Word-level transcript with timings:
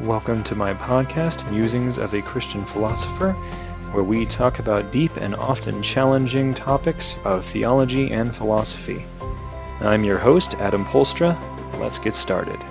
Welcome 0.00 0.44
to 0.44 0.54
my 0.54 0.74
podcast, 0.74 1.50
Musings 1.50 1.96
of 1.96 2.12
a 2.12 2.20
Christian 2.20 2.66
Philosopher, 2.66 3.32
where 3.92 4.04
we 4.04 4.26
talk 4.26 4.58
about 4.58 4.92
deep 4.92 5.16
and 5.16 5.34
often 5.34 5.82
challenging 5.82 6.52
topics 6.52 7.16
of 7.24 7.46
theology 7.46 8.12
and 8.12 8.36
philosophy. 8.36 9.06
I'm 9.80 10.04
your 10.04 10.18
host, 10.18 10.54
Adam 10.56 10.84
Polstra. 10.84 11.34
Let's 11.80 11.98
get 11.98 12.14
started. 12.14 12.62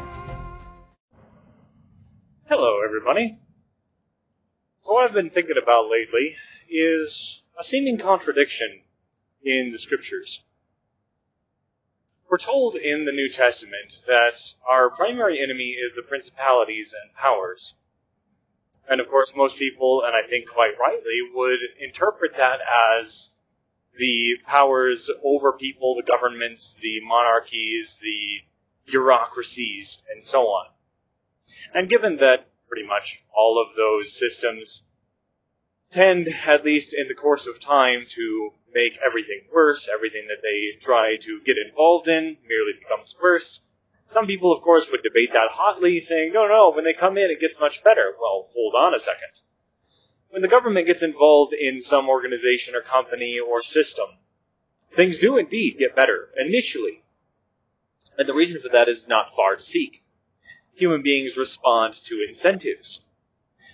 Hello, 2.47 2.81
everybody. 2.85 3.39
So, 4.81 4.94
what 4.94 5.05
I've 5.05 5.15
been 5.15 5.31
thinking 5.31 5.57
about 5.57 5.89
lately 5.89 6.35
is 6.69 7.42
a 7.60 7.63
seeming 7.63 7.97
contradiction 7.97 8.83
in 9.44 9.71
the 9.71 9.79
scriptures. 9.79 10.44
We're 12.36 12.40
told 12.40 12.76
in 12.76 13.06
the 13.06 13.13
New 13.13 13.29
Testament 13.29 14.04
that 14.08 14.33
our 14.67 14.90
primary 14.90 15.42
enemy 15.42 15.70
is 15.70 15.94
the 15.94 16.02
principalities 16.02 16.94
and 16.94 17.13
powers. 17.13 17.76
And 18.89 18.99
of 18.99 19.07
course, 19.07 19.31
most 19.38 19.55
people, 19.55 20.03
and 20.05 20.13
I 20.13 20.27
think 20.27 20.49
quite 20.49 20.77
rightly, 20.77 21.17
would 21.34 21.59
interpret 21.79 22.35
that 22.35 22.59
as 22.99 23.31
the 23.98 24.35
powers 24.45 25.09
over 25.23 25.53
people, 25.53 25.95
the 25.95 26.03
governments, 26.03 26.76
the 26.81 26.99
monarchies, 27.05 27.99
the 28.02 28.41
bureaucracies, 28.85 30.04
and 30.13 30.21
so 30.21 30.41
on. 30.41 30.65
And 31.73 31.88
given 31.88 32.17
that 32.17 32.49
pretty 32.67 32.85
much 32.85 33.23
all 33.34 33.65
of 33.65 33.77
those 33.77 34.12
systems 34.12 34.84
tend, 35.95 36.27
at 36.45 36.66
least 36.66 36.94
in 36.94 37.08
the 37.08 37.16
course 37.16 37.48
of 37.48 37.59
time, 37.59 38.05
to 38.09 38.52
make 38.73 38.99
everything 39.05 39.41
worse. 39.54 39.88
Everything 39.91 40.27
that 40.27 40.41
they 40.44 40.85
try 40.85 41.16
to 41.21 41.40
get 41.45 41.58
involved 41.58 42.09
in 42.09 42.38
merely 42.48 42.73
becomes 42.77 43.16
worse. 43.21 43.62
Some 44.09 44.27
people, 44.27 44.52
of 44.52 44.62
course, 44.62 44.91
would 44.91 45.04
debate 45.04 45.31
that 45.31 45.52
hotly, 45.52 46.02
saying, 46.02 46.34
no, 46.34 46.48
no, 46.48 46.71
when 46.71 46.84
they 46.84 46.94
come 46.94 47.18
in, 47.18 47.31
it 47.31 47.40
gets 47.40 47.59
much 47.59 47.84
better. 47.84 48.13
Well, 48.20 48.49
hold 48.54 48.76
on 48.76 48.94
a 48.94 48.99
second. 48.99 49.40
When 50.29 50.41
the 50.41 50.49
government 50.49 50.85
gets 50.85 51.02
involved 51.02 51.54
in 51.54 51.82
some 51.82 52.09
organization 52.09 52.76
or 52.76 52.82
company 52.82 53.40
or 53.40 53.63
system, 53.63 54.07
things 54.91 55.20
do 55.20 55.37
indeed 55.37 55.77
get 55.80 55.96
better 55.96 56.30
initially. 56.37 57.04
And 58.18 58.27
the 58.27 58.34
reason 58.34 58.62
for 58.62 58.70
that 58.70 58.90
is 58.90 59.07
not 59.07 59.34
far 59.34 59.55
to 59.55 59.63
seek. 59.63 60.04
Human 60.76 61.02
beings 61.02 61.37
respond 61.37 61.93
to 62.05 62.26
incentives. 62.27 63.02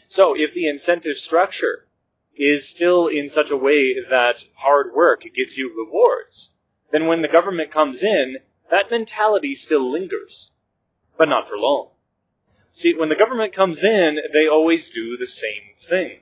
So 0.08 0.36
if 0.38 0.54
the 0.54 0.68
incentive 0.68 1.18
structure 1.18 1.88
is 2.36 2.68
still 2.68 3.08
in 3.08 3.30
such 3.30 3.52
a 3.52 3.58
way 3.58 3.96
that 4.10 4.44
hard 4.56 4.94
work 4.94 5.24
gets 5.36 5.58
you 5.58 5.74
rewards, 5.78 6.52
then 6.92 7.08
when 7.08 7.22
the 7.22 7.28
government 7.28 7.72
comes 7.72 8.04
in, 8.04 8.38
that 8.70 8.90
mentality 8.90 9.56
still 9.56 9.90
lingers. 9.90 10.52
But 11.18 11.30
not 11.30 11.48
for 11.48 11.58
long. 11.58 11.92
See, 12.72 12.94
when 12.94 13.10
the 13.10 13.16
government 13.16 13.54
comes 13.54 13.84
in, 13.84 14.20
they 14.34 14.48
always 14.48 14.90
do 14.90 15.18
the 15.18 15.28
same 15.28 15.76
thing. 15.78 16.22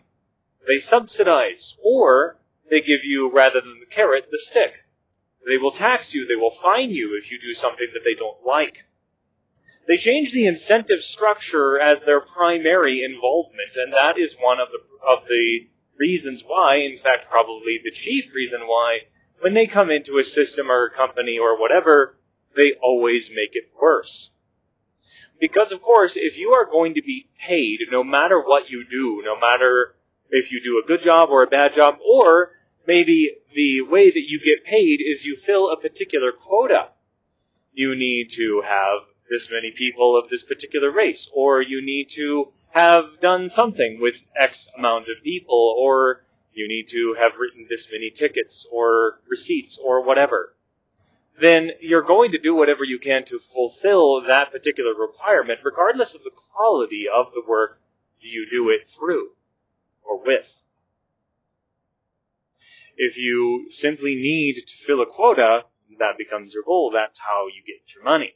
They 0.67 0.79
subsidize, 0.79 1.77
or 1.81 2.37
they 2.69 2.81
give 2.81 3.05
you, 3.05 3.31
rather 3.31 3.61
than 3.61 3.79
the 3.79 3.85
carrot, 3.85 4.29
the 4.31 4.39
stick. 4.39 4.83
They 5.47 5.57
will 5.57 5.71
tax 5.71 6.13
you, 6.13 6.27
they 6.27 6.35
will 6.35 6.51
fine 6.51 6.89
you 6.89 7.17
if 7.17 7.31
you 7.31 7.39
do 7.39 7.53
something 7.53 7.87
that 7.93 8.03
they 8.03 8.13
don't 8.13 8.45
like. 8.45 8.85
They 9.87 9.97
change 9.97 10.31
the 10.31 10.45
incentive 10.45 11.03
structure 11.03 11.79
as 11.79 12.03
their 12.03 12.19
primary 12.19 13.03
involvement, 13.03 13.75
and 13.75 13.93
that 13.93 14.19
is 14.19 14.35
one 14.39 14.59
of 14.59 14.67
the, 14.71 14.79
of 15.07 15.27
the 15.27 15.67
reasons 15.99 16.43
why, 16.45 16.77
in 16.77 16.97
fact, 16.97 17.29
probably 17.29 17.79
the 17.83 17.91
chief 17.91 18.33
reason 18.33 18.61
why, 18.61 18.99
when 19.41 19.53
they 19.53 19.67
come 19.67 19.91
into 19.91 20.17
a 20.17 20.23
system 20.23 20.71
or 20.71 20.85
a 20.85 20.95
company 20.95 21.37
or 21.37 21.59
whatever, 21.59 22.17
they 22.55 22.73
always 22.81 23.29
make 23.29 23.55
it 23.55 23.69
worse. 23.79 24.31
Because, 25.39 25.71
of 25.71 25.81
course, 25.81 26.17
if 26.17 26.37
you 26.37 26.49
are 26.51 26.65
going 26.65 26.95
to 26.95 27.01
be 27.01 27.29
paid 27.39 27.79
no 27.91 28.03
matter 28.03 28.41
what 28.41 28.69
you 28.69 28.83
do, 28.89 29.21
no 29.23 29.39
matter 29.39 29.95
if 30.29 30.51
you 30.51 30.61
do 30.61 30.81
a 30.83 30.87
good 30.87 31.01
job 31.01 31.29
or 31.29 31.43
a 31.43 31.47
bad 31.47 31.73
job, 31.73 31.97
or 32.07 32.51
maybe 32.85 33.37
the 33.53 33.81
way 33.81 34.09
that 34.09 34.29
you 34.29 34.39
get 34.39 34.65
paid 34.65 35.01
is 35.01 35.25
you 35.25 35.35
fill 35.35 35.69
a 35.69 35.77
particular 35.77 36.31
quota. 36.31 36.89
You 37.71 37.95
need 37.95 38.31
to 38.31 38.61
have 38.67 39.01
this 39.29 39.49
many 39.51 39.71
people 39.71 40.17
of 40.17 40.29
this 40.29 40.43
particular 40.43 40.91
race, 40.91 41.29
or 41.33 41.61
you 41.61 41.85
need 41.85 42.09
to 42.11 42.51
have 42.71 43.19
done 43.21 43.49
something 43.49 43.99
with 43.99 44.23
X 44.35 44.67
amount 44.77 45.05
of 45.09 45.23
people, 45.23 45.75
or 45.77 46.23
you 46.53 46.67
need 46.67 46.87
to 46.89 47.15
have 47.17 47.37
written 47.37 47.65
this 47.69 47.89
many 47.91 48.09
tickets 48.09 48.67
or 48.71 49.19
receipts 49.29 49.77
or 49.77 50.05
whatever, 50.05 50.55
then 51.39 51.71
you're 51.81 52.03
going 52.03 52.31
to 52.31 52.37
do 52.37 52.53
whatever 52.53 52.83
you 52.83 52.99
can 52.99 53.23
to 53.25 53.39
fulfill 53.39 54.21
that 54.21 54.51
particular 54.51 54.93
requirement, 54.93 55.59
regardless 55.63 56.15
of 56.15 56.23
the 56.23 56.31
quality 56.31 57.05
of 57.07 57.33
the 57.33 57.43
work 57.47 57.79
you 58.19 58.47
do 58.49 58.69
it 58.69 58.87
through 58.87 59.29
or 60.03 60.21
with. 60.23 60.61
If 62.97 63.17
you 63.17 63.67
simply 63.71 64.15
need 64.15 64.55
to 64.55 64.75
fill 64.85 65.01
a 65.01 65.05
quota, 65.05 65.61
that 65.99 66.17
becomes 66.17 66.53
your 66.53 66.63
goal. 66.63 66.91
That's 66.93 67.19
how 67.19 67.47
you 67.47 67.63
get 67.65 67.95
your 67.95 68.03
money. 68.03 68.33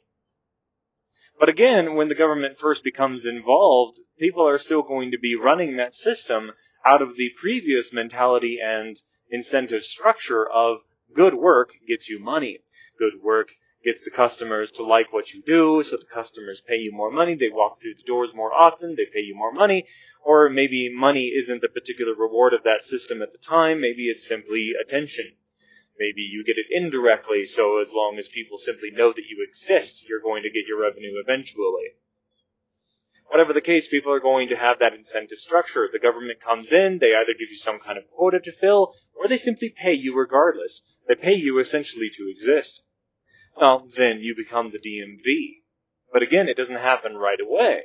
But 1.38 1.48
again, 1.48 1.94
when 1.94 2.08
the 2.08 2.14
government 2.14 2.58
first 2.58 2.84
becomes 2.84 3.26
involved, 3.26 3.98
people 4.18 4.46
are 4.48 4.58
still 4.58 4.82
going 4.82 5.10
to 5.10 5.18
be 5.18 5.34
running 5.34 5.76
that 5.76 5.94
system 5.94 6.52
out 6.86 7.02
of 7.02 7.16
the 7.16 7.30
previous 7.36 7.92
mentality 7.92 8.60
and 8.60 9.00
incentive 9.30 9.84
structure 9.84 10.48
of 10.48 10.78
good 11.14 11.34
work 11.34 11.70
gets 11.88 12.08
you 12.08 12.18
money. 12.18 12.60
Good 12.98 13.14
work 13.22 13.48
gets 13.84 14.00
the 14.00 14.10
customers 14.10 14.70
to 14.72 14.82
like 14.82 15.12
what 15.12 15.34
you 15.34 15.42
do, 15.42 15.82
so 15.82 15.96
the 15.96 16.06
customers 16.06 16.62
pay 16.66 16.76
you 16.76 16.92
more 16.92 17.10
money, 17.10 17.34
they 17.34 17.50
walk 17.50 17.80
through 17.80 17.94
the 17.94 18.02
doors 18.04 18.32
more 18.34 18.52
often, 18.52 18.94
they 18.96 19.06
pay 19.06 19.20
you 19.20 19.34
more 19.34 19.52
money, 19.52 19.86
or 20.24 20.48
maybe 20.48 20.88
money 20.88 21.26
isn't 21.26 21.60
the 21.60 21.68
particular 21.68 22.14
reward 22.14 22.54
of 22.54 22.62
that 22.62 22.82
system 22.82 23.20
at 23.20 23.32
the 23.32 23.38
time, 23.38 23.80
maybe 23.80 24.08
it's 24.08 24.26
simply 24.26 24.72
attention. 24.80 25.26
Maybe 25.98 26.22
you 26.22 26.44
get 26.44 26.58
it 26.58 26.66
indirectly, 26.70 27.46
so 27.46 27.78
as 27.78 27.92
long 27.92 28.18
as 28.18 28.28
people 28.28 28.58
simply 28.58 28.90
know 28.90 29.12
that 29.12 29.28
you 29.28 29.46
exist, 29.48 30.08
you're 30.08 30.20
going 30.20 30.42
to 30.42 30.50
get 30.50 30.66
your 30.66 30.80
revenue 30.80 31.20
eventually. 31.22 31.94
Whatever 33.28 33.52
the 33.52 33.60
case, 33.60 33.88
people 33.88 34.12
are 34.12 34.20
going 34.20 34.48
to 34.48 34.56
have 34.56 34.80
that 34.80 34.92
incentive 34.92 35.38
structure. 35.38 35.88
The 35.90 35.98
government 35.98 36.40
comes 36.40 36.72
in, 36.72 36.98
they 36.98 37.14
either 37.14 37.32
give 37.32 37.48
you 37.50 37.56
some 37.56 37.78
kind 37.78 37.96
of 37.96 38.10
quota 38.10 38.40
to 38.40 38.52
fill, 38.52 38.94
or 39.14 39.28
they 39.28 39.38
simply 39.38 39.70
pay 39.70 39.94
you 39.94 40.16
regardless. 40.16 40.82
They 41.08 41.14
pay 41.14 41.34
you 41.34 41.58
essentially 41.58 42.10
to 42.10 42.30
exist. 42.30 42.82
Well, 43.56 43.88
then 43.96 44.18
you 44.18 44.34
become 44.36 44.68
the 44.68 44.78
DMV. 44.78 45.62
But 46.12 46.22
again, 46.22 46.48
it 46.48 46.56
doesn't 46.56 46.76
happen 46.76 47.16
right 47.16 47.40
away. 47.40 47.84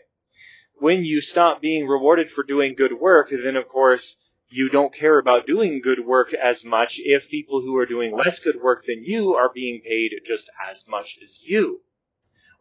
When 0.76 1.04
you 1.04 1.22
stop 1.22 1.62
being 1.62 1.88
rewarded 1.88 2.32
for 2.32 2.44
doing 2.44 2.76
good 2.76 2.94
work, 2.94 3.30
then 3.32 3.56
of 3.56 3.68
course, 3.68 4.18
you 4.52 4.70
don't 4.70 4.94
care 4.94 5.20
about 5.20 5.46
doing 5.46 5.82
good 5.82 6.00
work 6.00 6.34
as 6.34 6.66
much 6.66 7.00
if 7.04 7.30
people 7.30 7.62
who 7.62 7.78
are 7.78 7.86
doing 7.86 8.16
less 8.16 8.40
good 8.40 8.60
work 8.62 8.86
than 8.86 9.04
you 9.04 9.36
are 9.36 9.52
being 9.54 9.82
paid 9.82 10.12
just 10.26 10.50
as 10.70 10.88
much 10.88 11.20
as 11.24 11.42
you. 11.44 11.82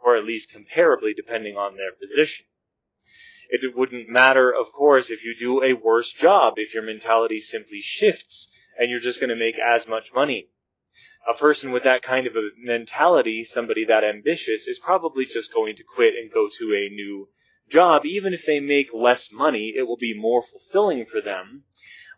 Or 0.05 0.17
at 0.17 0.25
least 0.25 0.55
comparably 0.55 1.17
depending 1.17 1.57
on 1.57 1.77
their 1.77 1.93
position. 1.93 2.47
It 3.51 3.75
wouldn't 3.75 4.11
matter, 4.11 4.53
of 4.55 4.71
course, 4.73 5.11
if 5.11 5.25
you 5.25 5.35
do 5.35 5.63
a 5.63 5.73
worse 5.73 6.13
job, 6.13 6.55
if 6.57 6.75
your 6.75 6.83
mentality 6.83 7.41
simply 7.41 7.81
shifts 7.81 8.49
and 8.79 8.91
you're 8.91 9.01
just 9.01 9.21
going 9.21 9.31
to 9.31 9.37
make 9.37 9.59
as 9.59 9.89
much 9.89 10.13
money. 10.15 10.51
A 11.29 11.37
person 11.37 11.73
with 11.73 11.85
that 11.85 12.03
kind 12.03 12.27
of 12.27 12.37
a 12.37 12.51
mentality, 12.59 13.45
somebody 13.45 13.87
that 13.87 14.05
ambitious, 14.05 14.67
is 14.67 14.79
probably 14.79 15.25
just 15.25 15.53
going 15.53 15.77
to 15.77 15.83
quit 15.83 16.15
and 16.15 16.31
go 16.31 16.49
to 16.59 16.75
a 16.75 16.95
new 16.95 17.29
job, 17.69 18.05
even 18.05 18.35
if 18.35 18.45
they 18.47 18.61
make 18.61 18.93
less 18.93 19.31
money, 19.33 19.75
it 19.77 19.87
will 19.87 19.97
be 19.97 20.19
more 20.19 20.43
fulfilling 20.43 21.07
for 21.07 21.21
them. 21.21 21.65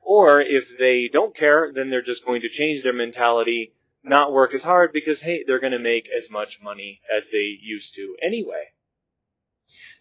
Or 0.03 0.41
if 0.41 0.79
they 0.79 1.09
don't 1.09 1.37
care, 1.37 1.73
then 1.75 1.91
they're 1.91 2.03
just 2.03 2.25
going 2.25 2.43
to 2.43 2.49
change 2.49 2.83
their 2.83 2.93
mentality, 2.93 3.75
not 4.03 4.33
work 4.33 4.55
as 4.55 4.63
hard 4.63 4.93
because, 4.93 5.21
hey, 5.21 5.45
they're 5.47 5.61
going 5.61 5.73
to 5.73 5.79
make 5.79 6.09
as 6.09 6.31
much 6.31 6.61
money 6.63 7.03
as 7.15 7.29
they 7.31 7.59
used 7.61 7.95
to 7.97 8.17
anyway. 8.23 8.69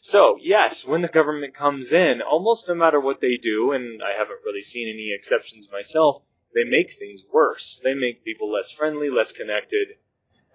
So, 0.01 0.37
yes, 0.41 0.85
when 0.85 1.01
the 1.01 1.09
government 1.09 1.53
comes 1.53 1.91
in, 1.91 2.22
almost 2.22 2.69
no 2.69 2.75
matter 2.75 2.99
what 3.02 3.19
they 3.19 3.35
do, 3.35 3.73
and 3.73 4.02
I 4.02 4.17
haven't 4.17 4.40
really 4.45 4.61
seen 4.61 4.87
any 4.87 5.13
exceptions 5.13 5.69
myself, 5.69 6.23
they 6.55 6.63
make 6.63 6.93
things 6.93 7.23
worse. 7.31 7.81
They 7.84 7.93
make 7.93 8.23
people 8.23 8.52
less 8.52 8.72
friendly, 8.72 9.09
less 9.09 9.34
connected, 9.34 9.90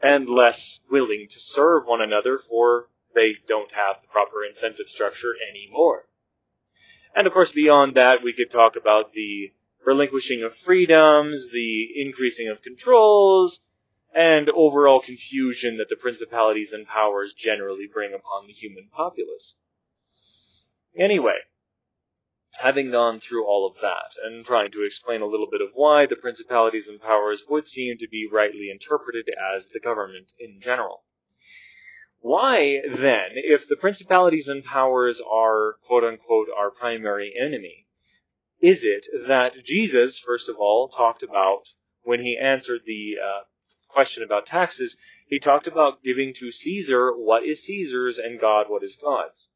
and 0.02 0.28
less 0.28 0.80
willing 0.90 1.26
to 1.30 1.38
serve 1.38 1.84
one 1.84 2.00
another 2.00 2.38
for 2.38 2.88
they 3.14 3.34
don't 3.46 3.72
have 3.72 4.02
the 4.02 4.08
proper 4.08 4.44
incentive 4.44 4.88
structure 4.88 5.34
anymore. 5.50 6.06
And 7.14 7.26
of 7.26 7.32
course, 7.32 7.52
beyond 7.52 7.94
that, 7.94 8.22
we 8.22 8.32
could 8.32 8.50
talk 8.50 8.76
about 8.76 9.12
the 9.12 9.52
relinquishing 9.84 10.42
of 10.42 10.56
freedoms, 10.56 11.48
the 11.50 11.88
increasing 12.02 12.48
of 12.48 12.62
controls, 12.62 13.60
and 14.14 14.48
overall 14.50 15.00
confusion 15.00 15.76
that 15.78 15.88
the 15.88 15.96
principalities 15.96 16.72
and 16.72 16.86
powers 16.86 17.34
generally 17.34 17.88
bring 17.92 18.14
upon 18.14 18.46
the 18.46 18.52
human 18.52 18.88
populace. 18.92 19.54
Anyway, 20.96 21.38
having 22.58 22.90
gone 22.90 23.18
through 23.18 23.44
all 23.46 23.66
of 23.66 23.80
that 23.80 24.14
and 24.24 24.46
trying 24.46 24.70
to 24.70 24.84
explain 24.84 25.20
a 25.20 25.26
little 25.26 25.48
bit 25.50 25.60
of 25.60 25.70
why 25.74 26.06
the 26.06 26.16
principalities 26.16 26.88
and 26.88 27.00
powers 27.00 27.42
would 27.48 27.66
seem 27.66 27.98
to 27.98 28.08
be 28.08 28.28
rightly 28.30 28.70
interpreted 28.70 29.28
as 29.56 29.68
the 29.68 29.80
government 29.80 30.32
in 30.38 30.60
general 30.60 31.02
Why 32.26 32.80
then, 32.88 33.32
if 33.34 33.68
the 33.68 33.76
principalities 33.76 34.48
and 34.48 34.64
powers 34.64 35.20
are 35.20 35.74
quote 35.86 36.04
unquote 36.04 36.48
our 36.48 36.70
primary 36.70 37.34
enemy, 37.38 37.86
is 38.62 38.82
it 38.82 39.06
that 39.26 39.62
Jesus, 39.62 40.18
first 40.18 40.48
of 40.48 40.56
all, 40.56 40.88
talked 40.88 41.22
about 41.22 41.68
when 42.02 42.22
he 42.22 42.38
answered 42.38 42.80
the 42.86 43.16
uh, 43.22 43.40
question 43.88 44.22
about 44.22 44.46
taxes, 44.46 44.96
he 45.28 45.38
talked 45.38 45.66
about 45.66 46.02
giving 46.02 46.32
to 46.36 46.50
Caesar 46.50 47.12
what 47.14 47.44
is 47.44 47.62
Caesar's 47.64 48.16
and 48.16 48.40
God 48.40 48.70
what 48.70 48.82
is 48.82 48.96
God's. 48.96 49.50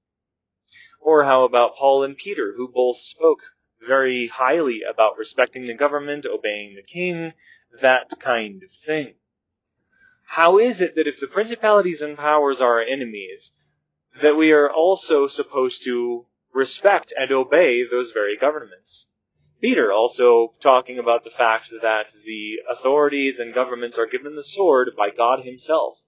Or 1.00 1.24
how 1.24 1.44
about 1.44 1.76
Paul 1.76 2.04
and 2.04 2.18
Peter, 2.18 2.52
who 2.54 2.68
both 2.68 2.98
spoke 2.98 3.40
very 3.80 4.26
highly 4.26 4.82
about 4.82 5.16
respecting 5.16 5.64
the 5.64 5.72
government, 5.72 6.26
obeying 6.26 6.74
the 6.74 6.82
king, 6.82 7.32
that 7.80 8.10
kind 8.20 8.62
of 8.62 8.70
thing. 8.70 9.14
How 10.32 10.58
is 10.58 10.82
it 10.82 10.94
that 10.94 11.08
if 11.08 11.18
the 11.18 11.26
principalities 11.26 12.02
and 12.02 12.16
powers 12.16 12.60
are 12.60 12.74
our 12.74 12.82
enemies, 12.82 13.50
that 14.20 14.36
we 14.36 14.52
are 14.52 14.70
also 14.70 15.26
supposed 15.26 15.84
to 15.84 16.26
respect 16.52 17.14
and 17.16 17.32
obey 17.32 17.82
those 17.82 18.12
very 18.12 18.36
governments? 18.36 19.08
Peter 19.60 19.90
also 19.90 20.54
talking 20.60 20.98
about 20.98 21.24
the 21.24 21.30
fact 21.30 21.70
that 21.80 22.12
the 22.26 22.60
authorities 22.70 23.38
and 23.38 23.54
governments 23.54 23.98
are 23.98 24.06
given 24.06 24.36
the 24.36 24.44
sword 24.44 24.90
by 24.94 25.08
God 25.08 25.46
himself. 25.46 25.98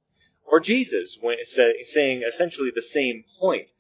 Or 0.45 0.61
Jesus, 0.61 1.17
when 1.19 1.43
say, 1.45 1.83
saying 1.85 2.23
essentially 2.23 2.71
the 2.73 2.83
same 2.83 3.25
point. 3.39 3.71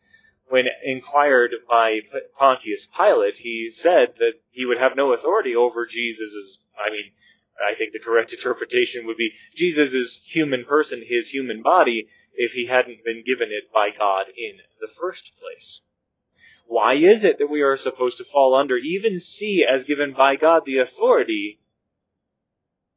When 0.49 0.69
inquired 0.83 1.55
by 1.69 2.01
Pontius 2.39 2.87
Pilate, 2.87 3.37
he 3.37 3.71
said 3.73 4.15
that 4.19 4.41
he 4.51 4.65
would 4.65 4.79
have 4.79 4.97
no 4.97 5.13
authority 5.13 5.55
over 5.55 5.85
Jesus' 5.85 6.61
I 6.77 6.91
mean, 6.91 7.13
I 7.61 7.75
think 7.75 7.93
the 7.93 7.99
correct 7.99 8.33
interpretation 8.33 9.07
would 9.07 9.17
be 9.17 9.35
Jesus' 9.55 10.21
human 10.25 10.65
person, 10.65 11.03
his 11.07 11.29
human 11.31 11.63
body, 11.63 12.09
if 12.35 12.53
he 12.53 12.67
hadn't 12.67 13.05
been 13.05 13.23
given 13.25 13.51
it 13.51 13.73
by 13.73 13.91
God 13.91 14.27
in 14.37 14.59
the 14.81 14.89
first 14.89 15.33
place. 15.39 15.83
Why 16.67 16.95
is 16.95 17.25
it 17.25 17.39
that 17.39 17.51
we 17.51 17.63
are 17.63 17.77
supposed 17.77 18.19
to 18.19 18.25
fall 18.25 18.55
under, 18.55 18.77
even 18.77 19.19
see 19.19 19.65
as 19.65 19.85
given 19.85 20.13
by 20.13 20.37
God 20.37 20.63
the 20.65 20.79
authority 20.79 21.61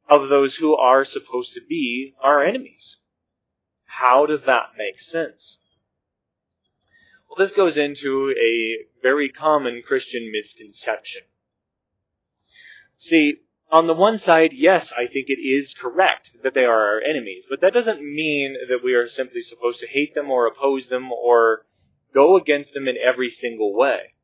of 0.08 0.28
those 0.28 0.56
who 0.56 0.76
are 0.76 1.04
supposed 1.04 1.54
to 1.54 1.60
be 1.60 2.14
our 2.20 2.44
enemies? 2.44 2.98
How 3.84 4.26
does 4.26 4.44
that 4.44 4.70
make 4.78 5.00
sense? 5.00 5.58
Well, 7.28 7.36
this 7.36 7.52
goes 7.52 7.76
into 7.76 8.30
a 8.30 8.86
very 9.02 9.28
common 9.28 9.82
Christian 9.84 10.30
misconception. 10.30 11.22
See, 12.96 13.40
on 13.70 13.86
the 13.86 13.94
one 13.94 14.18
side, 14.18 14.52
yes, 14.52 14.92
I 14.92 15.06
think 15.06 15.28
it 15.28 15.40
is 15.40 15.74
correct 15.74 16.30
that 16.42 16.54
they 16.54 16.64
are 16.64 16.94
our 16.94 17.00
enemies, 17.00 17.46
but 17.48 17.60
that 17.60 17.72
doesn't 17.72 18.02
mean 18.02 18.56
that 18.68 18.84
we 18.84 18.94
are 18.94 19.08
simply 19.08 19.40
supposed 19.40 19.80
to 19.80 19.86
hate 19.86 20.14
them 20.14 20.30
or 20.30 20.46
oppose 20.46 20.88
them 20.88 21.12
or 21.12 21.66
go 22.12 22.36
against 22.36 22.74
them 22.74 22.86
in 22.86 22.96
every 22.96 23.30
single 23.30 23.74
way. 23.74 24.14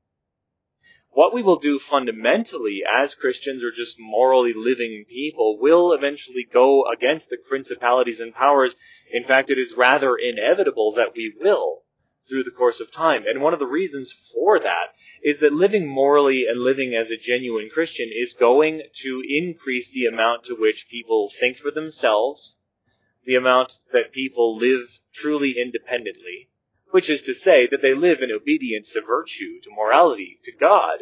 What 1.13 1.35
we 1.35 1.43
will 1.43 1.59
do 1.59 1.81
fundamentally 1.81 2.85
as 2.85 3.17
Christians 3.17 3.65
or 3.65 3.73
just 3.73 3.99
morally 3.99 4.53
living 4.53 5.05
people 5.09 5.59
will 5.59 5.93
eventually 5.93 6.47
go 6.51 6.85
against 6.89 7.31
the 7.31 7.37
principalities 7.37 8.21
and 8.21 8.33
powers. 8.33 8.77
In 9.11 9.25
fact, 9.25 9.51
it 9.51 9.59
is 9.59 9.75
rather 9.77 10.15
inevitable 10.17 10.93
that 10.93 11.15
we 11.17 11.35
will 11.41 11.83
through 12.31 12.45
the 12.45 12.51
course 12.53 12.81
of 12.81 12.93
time. 12.93 13.25
And 13.27 13.43
one 13.43 13.53
of 13.53 13.59
the 13.59 13.67
reasons 13.67 14.31
for 14.33 14.61
that 14.61 14.95
is 15.23 15.41
that 15.41 15.53
living 15.53 15.87
morally 15.87 16.47
and 16.47 16.61
living 16.61 16.95
as 16.95 17.11
a 17.11 17.17
genuine 17.17 17.69
Christian 17.71 18.09
is 18.15 18.33
going 18.33 18.83
to 19.03 19.23
increase 19.29 19.91
the 19.91 20.07
amount 20.07 20.45
to 20.45 20.55
which 20.55 20.89
people 20.89 21.29
think 21.29 21.59
for 21.59 21.71
themselves, 21.71 22.57
the 23.27 23.35
amount 23.35 23.81
that 23.93 24.13
people 24.13 24.57
live 24.57 25.01
truly 25.13 25.61
independently, 25.61 26.49
which 26.91 27.11
is 27.11 27.23
to 27.23 27.35
say 27.35 27.67
that 27.71 27.83
they 27.83 27.95
live 27.95 28.23
in 28.23 28.31
obedience 28.31 28.93
to 28.93 29.01
virtue, 29.01 29.61
to 29.63 29.71
morality, 29.71 30.39
to 30.45 30.53
God, 30.53 31.01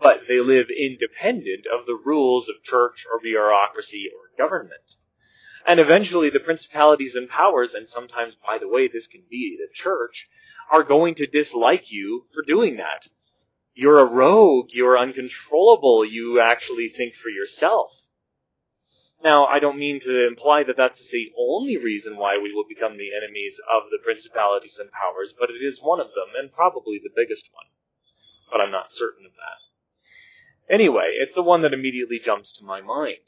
but 0.00 0.26
they 0.26 0.40
live 0.40 0.70
independent 0.70 1.66
of 1.66 1.86
the 1.86 2.00
rules 2.02 2.48
of 2.48 2.62
church 2.62 3.04
or 3.12 3.20
bureaucracy 3.20 4.08
or 4.14 4.42
government. 4.42 4.94
And 5.66 5.78
eventually 5.78 6.30
the 6.30 6.40
principalities 6.40 7.16
and 7.16 7.28
powers, 7.28 7.74
and 7.74 7.86
sometimes, 7.86 8.34
by 8.46 8.56
the 8.58 8.68
way, 8.68 8.88
this 8.88 9.06
can 9.06 9.22
be 9.28 9.58
the 9.58 9.68
church, 9.74 10.28
are 10.70 10.84
going 10.84 11.14
to 11.16 11.26
dislike 11.26 11.90
you 11.90 12.26
for 12.32 12.42
doing 12.42 12.76
that. 12.76 13.08
You're 13.74 13.98
a 13.98 14.04
rogue, 14.04 14.68
you're 14.72 14.98
uncontrollable, 14.98 16.04
you 16.04 16.40
actually 16.40 16.88
think 16.88 17.14
for 17.14 17.28
yourself. 17.28 18.08
Now, 19.22 19.46
I 19.46 19.58
don't 19.58 19.78
mean 19.78 20.00
to 20.00 20.26
imply 20.26 20.62
that 20.64 20.76
that's 20.76 21.10
the 21.10 21.30
only 21.38 21.76
reason 21.76 22.16
why 22.16 22.38
we 22.38 22.54
will 22.54 22.64
become 22.68 22.96
the 22.96 23.14
enemies 23.14 23.60
of 23.70 23.90
the 23.90 23.98
principalities 24.02 24.78
and 24.78 24.90
powers, 24.90 25.34
but 25.38 25.50
it 25.50 25.62
is 25.62 25.82
one 25.82 26.00
of 26.00 26.08
them, 26.08 26.32
and 26.38 26.52
probably 26.52 26.98
the 26.98 27.12
biggest 27.14 27.50
one. 27.52 27.66
But 28.50 28.60
I'm 28.60 28.70
not 28.70 28.92
certain 28.92 29.26
of 29.26 29.32
that. 29.32 30.72
Anyway, 30.72 31.16
it's 31.20 31.34
the 31.34 31.42
one 31.42 31.62
that 31.62 31.74
immediately 31.74 32.18
jumps 32.18 32.52
to 32.52 32.64
my 32.64 32.80
mind. 32.80 33.18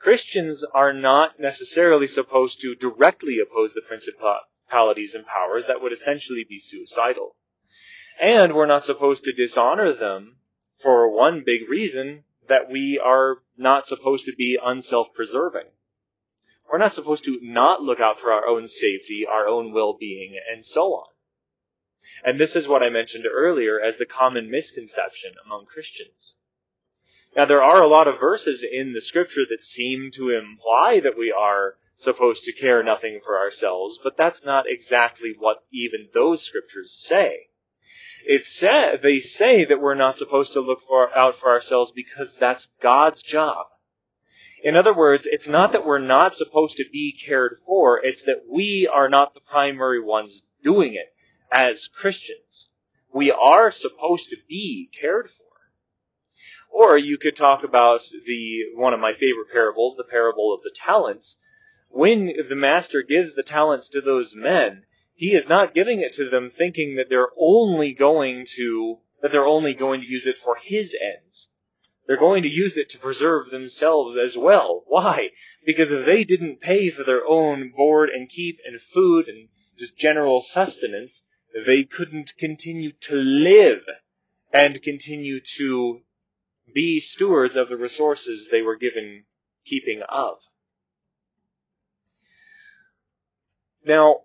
Christians 0.00 0.64
are 0.64 0.92
not 0.92 1.38
necessarily 1.38 2.06
supposed 2.06 2.60
to 2.62 2.74
directly 2.74 3.38
oppose 3.38 3.74
the 3.74 3.82
principalities 4.68 5.14
and 5.14 5.26
powers. 5.26 5.66
That 5.66 5.82
would 5.82 5.92
essentially 5.92 6.44
be 6.48 6.58
suicidal. 6.58 7.34
And 8.20 8.54
we're 8.54 8.66
not 8.66 8.84
supposed 8.84 9.24
to 9.24 9.32
dishonor 9.32 9.92
them 9.92 10.36
for 10.82 11.14
one 11.14 11.42
big 11.44 11.68
reason 11.68 12.24
that 12.48 12.70
we 12.70 13.00
are 13.02 13.36
not 13.56 13.86
supposed 13.86 14.26
to 14.26 14.34
be 14.36 14.58
unself-preserving. 14.62 15.66
We're 16.70 16.78
not 16.78 16.92
supposed 16.92 17.24
to 17.24 17.38
not 17.42 17.82
look 17.82 18.00
out 18.00 18.18
for 18.18 18.32
our 18.32 18.46
own 18.46 18.68
safety, 18.68 19.24
our 19.26 19.46
own 19.46 19.72
well-being, 19.72 20.38
and 20.52 20.64
so 20.64 20.94
on. 20.94 21.08
And 22.24 22.38
this 22.38 22.56
is 22.56 22.66
what 22.66 22.82
I 22.82 22.90
mentioned 22.90 23.24
earlier 23.32 23.80
as 23.80 23.96
the 23.96 24.06
common 24.06 24.50
misconception 24.50 25.32
among 25.44 25.66
Christians. 25.66 26.36
Now, 27.36 27.44
there 27.44 27.62
are 27.62 27.82
a 27.82 27.88
lot 27.88 28.08
of 28.08 28.18
verses 28.18 28.64
in 28.64 28.92
the 28.92 29.00
scripture 29.00 29.44
that 29.48 29.62
seem 29.62 30.10
to 30.14 30.30
imply 30.30 31.00
that 31.00 31.16
we 31.16 31.32
are 31.32 31.76
supposed 31.98 32.44
to 32.44 32.52
care 32.52 32.82
nothing 32.82 33.20
for 33.22 33.38
ourselves, 33.38 33.98
but 34.02 34.16
that's 34.16 34.44
not 34.44 34.64
exactly 34.68 35.34
what 35.36 35.64
even 35.72 36.08
those 36.14 36.42
scriptures 36.42 36.92
say. 36.92 37.48
It 38.24 38.44
said, 38.44 39.00
they 39.02 39.20
say 39.20 39.64
that 39.64 39.80
we're 39.80 39.94
not 39.94 40.18
supposed 40.18 40.52
to 40.52 40.60
look 40.60 40.82
for, 40.82 41.16
out 41.16 41.36
for 41.36 41.50
ourselves 41.50 41.92
because 41.92 42.36
that's 42.36 42.68
God's 42.80 43.22
job. 43.22 43.66
In 44.62 44.76
other 44.76 44.94
words, 44.94 45.26
it's 45.26 45.46
not 45.46 45.72
that 45.72 45.86
we're 45.86 45.98
not 45.98 46.34
supposed 46.34 46.76
to 46.78 46.84
be 46.90 47.12
cared 47.12 47.58
for, 47.64 48.04
it's 48.04 48.22
that 48.22 48.42
we 48.50 48.88
are 48.92 49.08
not 49.08 49.34
the 49.34 49.40
primary 49.40 50.02
ones 50.02 50.42
doing 50.62 50.94
it 50.94 51.14
as 51.52 51.88
Christians. 51.88 52.68
We 53.12 53.30
are 53.30 53.70
supposed 53.70 54.30
to 54.30 54.36
be 54.48 54.90
cared 55.00 55.30
for. 55.30 55.44
Or 56.70 56.98
you 56.98 57.18
could 57.18 57.36
talk 57.36 57.64
about 57.64 58.02
the 58.26 58.64
one 58.74 58.92
of 58.92 59.00
my 59.00 59.12
favorite 59.12 59.50
parables, 59.52 59.96
the 59.96 60.04
parable 60.04 60.52
of 60.52 60.62
the 60.62 60.74
talents. 60.74 61.36
When 61.90 62.48
the 62.48 62.54
master 62.54 63.02
gives 63.02 63.34
the 63.34 63.42
talents 63.42 63.88
to 63.88 64.00
those 64.00 64.34
men, 64.34 64.84
he 65.14 65.34
is 65.34 65.48
not 65.48 65.74
giving 65.74 66.00
it 66.00 66.12
to 66.14 66.28
them 66.28 66.50
thinking 66.50 66.96
that 66.96 67.08
they're 67.08 67.32
only 67.36 67.92
going 67.92 68.46
to 68.56 68.98
that 69.20 69.32
they're 69.32 69.46
only 69.46 69.74
going 69.74 70.00
to 70.02 70.06
use 70.06 70.26
it 70.26 70.36
for 70.36 70.56
his 70.56 70.94
ends. 70.94 71.48
They're 72.06 72.16
going 72.16 72.42
to 72.44 72.48
use 72.48 72.76
it 72.76 72.88
to 72.90 72.98
preserve 72.98 73.50
themselves 73.50 74.16
as 74.16 74.36
well. 74.36 74.84
Why? 74.86 75.32
Because 75.66 75.90
if 75.90 76.06
they 76.06 76.24
didn't 76.24 76.60
pay 76.60 76.90
for 76.90 77.04
their 77.04 77.26
own 77.26 77.70
board 77.70 78.10
and 78.10 78.28
keep 78.28 78.58
and 78.64 78.80
food 78.80 79.28
and 79.28 79.48
just 79.78 79.96
general 79.96 80.40
sustenance, 80.40 81.22
they 81.66 81.84
couldn't 81.84 82.36
continue 82.38 82.92
to 83.00 83.14
live 83.14 83.82
and 84.52 84.82
continue 84.82 85.40
to 85.56 86.02
be 86.72 87.00
stewards 87.00 87.56
of 87.56 87.68
the 87.68 87.76
resources 87.76 88.48
they 88.48 88.62
were 88.62 88.76
given 88.76 89.24
keeping 89.64 90.02
of. 90.02 90.42
Now, 93.84 94.22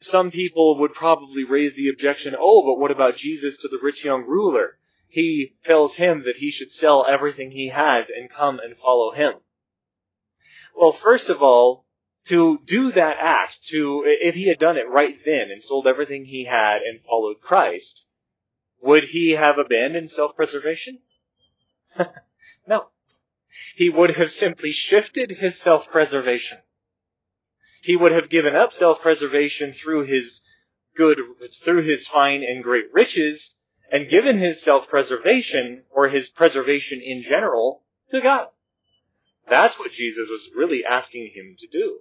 some 0.00 0.30
people 0.30 0.78
would 0.78 0.94
probably 0.94 1.44
raise 1.44 1.74
the 1.74 1.88
objection, 1.88 2.34
oh, 2.38 2.62
but 2.62 2.78
what 2.78 2.90
about 2.90 3.16
Jesus 3.16 3.58
to 3.58 3.68
the 3.68 3.78
rich 3.82 4.04
young 4.04 4.24
ruler? 4.24 4.78
He 5.08 5.56
tells 5.62 5.96
him 5.96 6.22
that 6.24 6.36
he 6.36 6.50
should 6.50 6.70
sell 6.70 7.06
everything 7.06 7.50
he 7.50 7.68
has 7.68 8.08
and 8.08 8.30
come 8.30 8.58
and 8.58 8.76
follow 8.76 9.12
him. 9.12 9.34
Well, 10.74 10.92
first 10.92 11.28
of 11.28 11.42
all, 11.42 11.84
to 12.26 12.60
do 12.64 12.92
that 12.92 13.16
act, 13.18 13.66
to, 13.68 14.04
if 14.06 14.34
he 14.34 14.46
had 14.46 14.58
done 14.58 14.76
it 14.76 14.88
right 14.88 15.18
then 15.24 15.50
and 15.50 15.62
sold 15.62 15.86
everything 15.86 16.24
he 16.24 16.44
had 16.44 16.82
and 16.82 17.02
followed 17.02 17.40
Christ, 17.40 18.06
would 18.80 19.04
he 19.04 19.32
have 19.32 19.58
abandoned 19.58 20.10
self-preservation? 20.10 21.00
no. 22.66 22.88
He 23.74 23.90
would 23.90 24.12
have 24.12 24.30
simply 24.30 24.70
shifted 24.70 25.32
his 25.32 25.58
self-preservation. 25.58 26.58
He 27.82 27.96
would 27.96 28.12
have 28.12 28.28
given 28.28 28.54
up 28.54 28.72
self-preservation 28.72 29.72
through 29.72 30.04
his 30.04 30.42
good, 30.94 31.20
through 31.64 31.82
his 31.82 32.06
fine 32.06 32.42
and 32.42 32.62
great 32.62 32.92
riches, 32.92 33.54
and 33.90 34.08
given 34.08 34.38
his 34.38 34.62
self-preservation, 34.62 35.84
or 35.90 36.08
his 36.08 36.28
preservation 36.28 37.00
in 37.00 37.22
general, 37.22 37.82
to 38.10 38.20
God. 38.20 38.48
That's 39.48 39.78
what 39.78 39.92
Jesus 39.92 40.28
was 40.28 40.50
really 40.54 40.84
asking 40.84 41.30
him 41.34 41.56
to 41.58 41.66
do. 41.66 42.00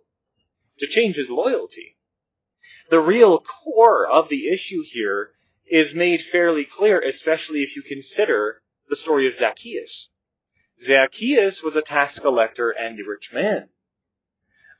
To 0.79 0.87
change 0.87 1.15
his 1.15 1.29
loyalty. 1.29 1.97
The 2.89 2.99
real 2.99 3.39
core 3.39 4.05
of 4.05 4.29
the 4.29 4.49
issue 4.49 4.83
here 4.83 5.31
is 5.65 5.93
made 5.93 6.21
fairly 6.21 6.65
clear, 6.65 6.99
especially 6.99 7.63
if 7.63 7.75
you 7.75 7.81
consider 7.81 8.61
the 8.89 8.95
story 8.95 9.27
of 9.27 9.35
Zacchaeus. 9.35 10.09
Zacchaeus 10.83 11.63
was 11.63 11.75
a 11.75 11.81
tax 11.81 12.19
collector 12.19 12.69
and 12.69 12.99
a 12.99 13.03
rich 13.03 13.31
man. 13.33 13.69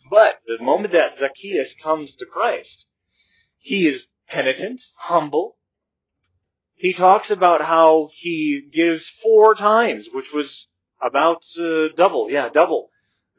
But 0.10 0.42
the 0.46 0.64
moment 0.64 0.94
that 0.94 1.18
Zacchaeus 1.18 1.76
comes 1.76 2.16
to 2.18 2.26
Christ, 2.26 2.88
he 3.58 3.88
is 3.88 4.08
penitent, 4.28 4.82
humble. 4.96 5.58
He 6.76 6.94
talks 6.94 7.30
about 7.30 7.62
how 7.62 8.10
he 8.14 8.62
gives 8.72 9.10
four 9.10 9.54
times, 9.54 10.08
which 10.12 10.34
was 10.34 10.68
about 11.02 11.44
uh, 11.60 11.90
double, 11.96 12.32
yeah, 12.32 12.50
double 12.50 12.90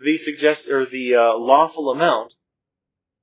the 0.00 0.16
suggest 0.16 0.70
or 0.70 0.86
the 0.86 1.14
uh, 1.14 1.34
lawful 1.34 1.90
amount 1.90 2.32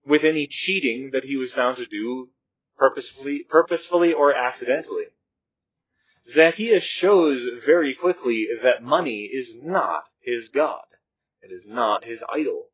with 0.06 0.24
any 0.24 0.48
cheating 0.48 1.10
that 1.12 1.24
he 1.24 1.36
was 1.36 1.52
found 1.52 1.78
to 1.78 1.86
do 1.86 2.30
purposefully, 2.78 3.46
purposefully 3.50 4.14
or 4.14 4.34
accidentally. 4.34 5.06
Zacchaeus 6.30 6.84
shows 6.84 7.50
very 7.66 7.96
quickly 7.96 8.48
that 8.62 8.84
money 8.84 9.24
is 9.24 9.58
not 9.62 10.04
his 10.22 10.50
God. 10.50 10.84
It 11.42 11.52
is 11.52 11.66
not 11.66 12.04
his 12.04 12.24
idol. 12.32 12.67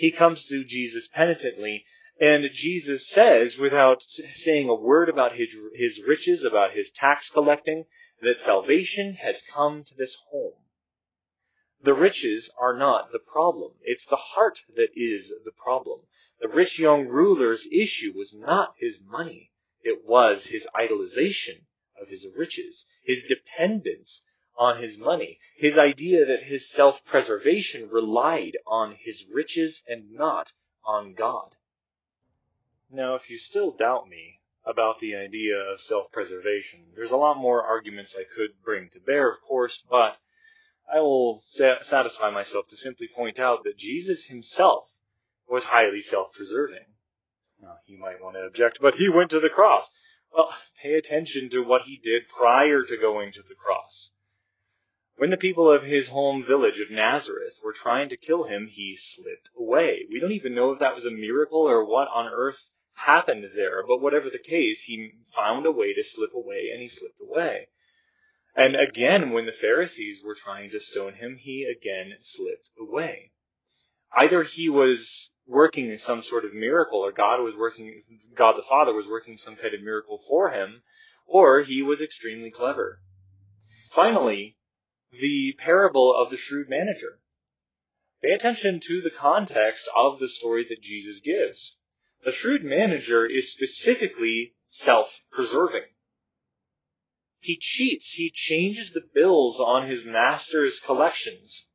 He 0.00 0.12
comes 0.12 0.46
to 0.46 0.64
Jesus 0.64 1.08
penitently, 1.08 1.84
and 2.18 2.50
Jesus 2.54 3.06
says, 3.06 3.58
without 3.58 4.02
saying 4.02 4.66
a 4.66 4.74
word 4.74 5.10
about 5.10 5.36
his, 5.36 5.54
his 5.74 6.02
riches, 6.02 6.42
about 6.42 6.72
his 6.72 6.90
tax 6.90 7.28
collecting, 7.28 7.84
that 8.22 8.38
salvation 8.38 9.12
has 9.20 9.42
come 9.42 9.84
to 9.84 9.94
this 9.94 10.16
home. 10.30 10.54
The 11.82 11.92
riches 11.92 12.48
are 12.58 12.74
not 12.74 13.12
the 13.12 13.18
problem. 13.18 13.72
It's 13.82 14.06
the 14.06 14.16
heart 14.16 14.62
that 14.74 14.88
is 14.96 15.34
the 15.44 15.52
problem. 15.52 16.00
The 16.40 16.48
rich 16.48 16.78
young 16.78 17.06
ruler's 17.06 17.68
issue 17.70 18.14
was 18.16 18.34
not 18.34 18.76
his 18.78 19.00
money. 19.04 19.52
It 19.82 20.06
was 20.06 20.46
his 20.46 20.66
idolization 20.74 21.66
of 22.00 22.08
his 22.08 22.26
riches, 22.34 22.86
his 23.04 23.24
dependence 23.24 24.22
on 24.56 24.78
his 24.78 24.98
money, 24.98 25.38
his 25.56 25.78
idea 25.78 26.26
that 26.26 26.42
his 26.42 26.68
self-preservation 26.68 27.88
relied 27.88 28.56
on 28.66 28.94
his 28.98 29.26
riches 29.32 29.82
and 29.86 30.12
not 30.12 30.52
on 30.84 31.14
God. 31.14 31.54
Now, 32.90 33.14
if 33.14 33.30
you 33.30 33.38
still 33.38 33.70
doubt 33.70 34.08
me 34.08 34.40
about 34.64 34.98
the 35.00 35.16
idea 35.16 35.56
of 35.56 35.80
self-preservation, 35.80 36.92
there's 36.94 37.12
a 37.12 37.16
lot 37.16 37.36
more 37.36 37.62
arguments 37.62 38.14
I 38.16 38.24
could 38.24 38.50
bring 38.62 38.90
to 38.90 39.00
bear, 39.00 39.30
of 39.30 39.40
course, 39.42 39.82
but 39.88 40.16
I 40.92 41.00
will 41.00 41.40
sa- 41.40 41.82
satisfy 41.82 42.30
myself 42.30 42.68
to 42.68 42.76
simply 42.76 43.08
point 43.14 43.38
out 43.38 43.64
that 43.64 43.78
Jesus 43.78 44.26
himself 44.26 44.88
was 45.48 45.64
highly 45.64 46.02
self-preserving. 46.02 46.86
Now, 47.62 47.76
you 47.86 47.98
might 47.98 48.22
want 48.22 48.36
to 48.36 48.42
object, 48.46 48.78
but 48.80 48.96
he 48.96 49.08
went 49.08 49.30
to 49.30 49.40
the 49.40 49.50
cross. 49.50 49.88
Well, 50.32 50.54
pay 50.82 50.94
attention 50.94 51.50
to 51.50 51.60
what 51.60 51.82
he 51.82 51.96
did 52.02 52.28
prior 52.28 52.82
to 52.84 52.96
going 52.96 53.32
to 53.32 53.42
the 53.42 53.54
cross. 53.54 54.12
When 55.20 55.28
the 55.28 55.36
people 55.36 55.70
of 55.70 55.82
his 55.82 56.08
home 56.08 56.42
village 56.46 56.80
of 56.80 56.90
Nazareth 56.90 57.60
were 57.62 57.74
trying 57.74 58.08
to 58.08 58.16
kill 58.16 58.44
him, 58.44 58.66
he 58.66 58.96
slipped 58.96 59.50
away. 59.54 60.06
We 60.10 60.18
don't 60.18 60.32
even 60.32 60.54
know 60.54 60.72
if 60.72 60.78
that 60.78 60.94
was 60.94 61.04
a 61.04 61.10
miracle 61.10 61.60
or 61.60 61.84
what 61.84 62.08
on 62.08 62.32
earth 62.32 62.70
happened 62.94 63.46
there, 63.54 63.86
but 63.86 64.00
whatever 64.00 64.30
the 64.30 64.38
case, 64.38 64.84
he 64.84 65.12
found 65.30 65.66
a 65.66 65.72
way 65.72 65.92
to 65.92 66.02
slip 66.02 66.32
away 66.32 66.70
and 66.72 66.80
he 66.80 66.88
slipped 66.88 67.20
away. 67.20 67.68
And 68.56 68.74
again, 68.74 69.32
when 69.32 69.44
the 69.44 69.52
Pharisees 69.52 70.22
were 70.24 70.34
trying 70.34 70.70
to 70.70 70.80
stone 70.80 71.12
him, 71.12 71.36
he 71.36 71.64
again 71.64 72.14
slipped 72.22 72.70
away. 72.80 73.32
Either 74.16 74.42
he 74.42 74.70
was 74.70 75.30
working 75.46 75.98
some 75.98 76.22
sort 76.22 76.46
of 76.46 76.54
miracle, 76.54 77.00
or 77.00 77.12
God 77.12 77.42
was 77.42 77.54
working, 77.54 78.04
God 78.34 78.56
the 78.56 78.62
Father 78.62 78.94
was 78.94 79.06
working 79.06 79.36
some 79.36 79.56
kind 79.56 79.74
of 79.74 79.82
miracle 79.82 80.18
for 80.26 80.48
him, 80.48 80.80
or 81.26 81.60
he 81.60 81.82
was 81.82 82.00
extremely 82.00 82.50
clever. 82.50 83.02
Finally, 83.90 84.56
the 85.12 85.54
parable 85.58 86.14
of 86.14 86.30
the 86.30 86.36
shrewd 86.36 86.68
manager. 86.68 87.20
Pay 88.22 88.30
attention 88.30 88.80
to 88.80 89.00
the 89.00 89.10
context 89.10 89.88
of 89.96 90.18
the 90.18 90.28
story 90.28 90.64
that 90.68 90.82
Jesus 90.82 91.20
gives. 91.20 91.78
The 92.24 92.32
shrewd 92.32 92.62
manager 92.62 93.26
is 93.26 93.52
specifically 93.52 94.54
self-preserving. 94.68 95.86
He 97.40 97.56
cheats. 97.56 98.12
He 98.12 98.30
changes 98.30 98.92
the 98.92 99.08
bills 99.14 99.58
on 99.58 99.88
his 99.88 100.04
master's 100.04 100.78
collections 100.78 101.66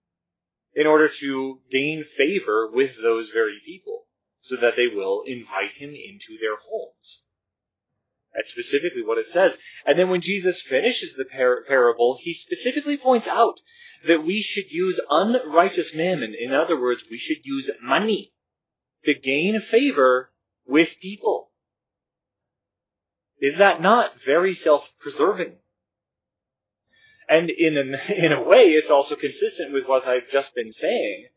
in 0.76 0.86
order 0.86 1.08
to 1.08 1.62
gain 1.72 2.04
favor 2.04 2.70
with 2.72 3.02
those 3.02 3.32
very 3.32 3.60
people 3.66 4.06
so 4.42 4.56
that 4.58 4.76
they 4.76 4.88
will 4.94 5.24
invite 5.26 5.72
him 5.72 5.90
into 5.90 6.38
their 6.38 6.58
homes. 6.58 7.24
That's 8.36 8.52
specifically 8.52 9.04
what 9.04 9.18
it 9.18 9.30
says. 9.30 9.58
And 9.86 9.98
then 9.98 10.10
when 10.10 10.22
Jesus 10.22 10.62
finishes 10.62 11.14
the 11.14 11.26
par- 11.26 11.64
parable, 11.68 12.18
he 12.20 12.34
specifically 12.34 12.98
points 12.98 13.28
out 13.28 13.62
that 14.06 14.26
we 14.26 14.42
should 14.42 14.72
use 14.72 15.00
unrighteous 15.10 15.96
mammon. 15.96 16.36
In 16.38 16.54
other 16.54 16.80
words, 16.80 17.06
we 17.10 17.18
should 17.18 17.46
use 17.46 17.70
money 17.82 18.34
to 19.04 19.14
gain 19.14 19.60
favor 19.62 20.32
with 20.68 21.00
people. 21.00 21.52
Is 23.40 23.58
that 23.58 23.82
not 23.82 24.20
very 24.22 24.54
self-preserving? 24.54 25.54
And 27.30 27.50
in 27.50 27.78
a, 27.78 28.14
in 28.26 28.32
a 28.32 28.44
way, 28.44 28.72
it's 28.72 28.92
also 28.92 29.16
consistent 29.16 29.74
with 29.74 29.86
what 29.86 30.06
I've 30.06 30.30
just 30.32 30.56
been 30.56 30.72
saying, 30.72 31.28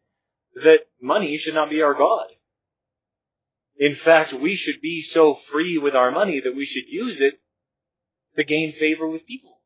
that 0.54 0.80
money 1.00 1.36
should 1.36 1.54
not 1.54 1.70
be 1.70 1.82
our 1.82 1.94
God. 1.94 2.26
In 3.78 3.94
fact, 3.94 4.32
we 4.32 4.56
should 4.56 4.80
be 4.80 5.02
so 5.02 5.34
free 5.34 5.78
with 5.78 5.94
our 5.94 6.10
money 6.10 6.40
that 6.40 6.56
we 6.56 6.64
should 6.64 6.88
use 6.88 7.20
it 7.20 7.40
to 8.34 8.42
gain 8.42 8.72
favor 8.72 9.06
with 9.06 9.26
people. 9.26 9.60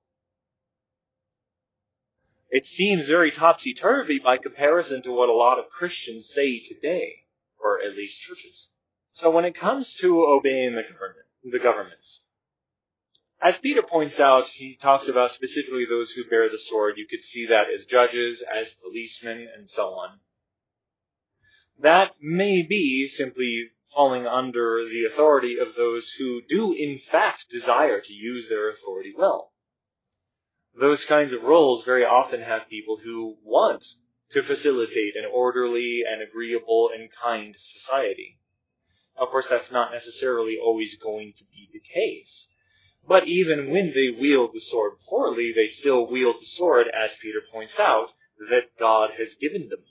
It 2.50 2.66
seems 2.66 3.08
very 3.08 3.30
topsy-turvy 3.30 4.18
by 4.18 4.36
comparison 4.36 5.00
to 5.02 5.12
what 5.12 5.30
a 5.30 5.32
lot 5.32 5.58
of 5.58 5.70
Christians 5.70 6.28
say 6.28 6.58
today, 6.58 7.20
or 7.58 7.80
at 7.80 7.96
least 7.96 8.20
churches. 8.20 8.68
So 9.12 9.30
when 9.30 9.46
it 9.46 9.54
comes 9.54 9.94
to 9.96 10.24
obeying 10.24 10.74
the 10.74 10.82
government, 10.82 11.26
the 11.42 11.58
governments, 11.58 12.20
as 13.40 13.58
Peter 13.58 13.82
points 13.82 14.20
out, 14.20 14.44
he 14.46 14.76
talks 14.76 15.08
about 15.08 15.32
specifically 15.32 15.86
those 15.86 16.10
who 16.10 16.28
bear 16.28 16.48
the 16.48 16.58
sword. 16.58 16.94
You 16.96 17.06
could 17.08 17.24
see 17.24 17.46
that 17.46 17.66
as 17.74 17.86
judges, 17.86 18.42
as 18.42 18.74
policemen, 18.74 19.48
and 19.56 19.68
so 19.68 19.88
on. 19.94 20.20
That 21.80 22.12
may 22.20 22.62
be 22.62 23.08
simply 23.08 23.70
falling 23.94 24.26
under 24.26 24.88
the 24.88 25.04
authority 25.04 25.58
of 25.58 25.74
those 25.74 26.10
who 26.18 26.40
do 26.48 26.72
in 26.72 26.98
fact 26.98 27.50
desire 27.50 28.00
to 28.00 28.12
use 28.12 28.48
their 28.48 28.70
authority 28.70 29.12
well. 29.16 29.52
Those 30.78 31.04
kinds 31.04 31.32
of 31.32 31.44
roles 31.44 31.84
very 31.84 32.04
often 32.04 32.40
have 32.40 32.68
people 32.68 32.96
who 32.96 33.36
want 33.44 33.84
to 34.30 34.42
facilitate 34.42 35.16
an 35.16 35.26
orderly 35.30 36.02
and 36.10 36.22
agreeable 36.22 36.90
and 36.94 37.10
kind 37.10 37.54
society. 37.58 38.38
Of 39.16 39.28
course, 39.28 39.46
that's 39.46 39.70
not 39.70 39.92
necessarily 39.92 40.56
always 40.56 40.96
going 40.96 41.34
to 41.36 41.44
be 41.44 41.68
the 41.72 41.80
case. 41.80 42.48
But 43.06 43.26
even 43.26 43.70
when 43.70 43.92
they 43.92 44.10
wield 44.10 44.54
the 44.54 44.60
sword 44.60 44.92
poorly, 45.06 45.52
they 45.52 45.66
still 45.66 46.06
wield 46.06 46.36
the 46.40 46.46
sword, 46.46 46.86
as 46.88 47.16
Peter 47.16 47.42
points 47.52 47.78
out, 47.78 48.08
that 48.48 48.76
God 48.78 49.10
has 49.18 49.34
given 49.34 49.68
them. 49.68 49.84